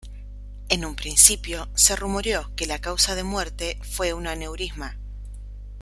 En 0.69 0.83
un 0.83 0.95
principio 0.95 1.69
se 1.75 1.95
rumoreó 1.95 2.49
que 2.55 2.65
la 2.65 2.79
causa 2.81 3.13
de 3.13 3.21
muerte 3.23 3.77
fue 3.87 4.13
una 4.13 4.31
aneurisma. 4.31 4.97